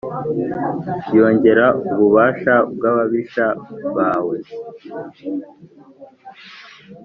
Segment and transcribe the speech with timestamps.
[1.15, 3.45] yongera ububasha bw’ababisha
[3.95, 4.37] bawe.